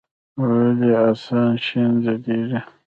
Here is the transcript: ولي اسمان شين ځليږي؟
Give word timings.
ولي 0.39 0.91
اسمان 1.11 1.51
شين 1.65 1.91
ځليږي؟ 2.03 2.59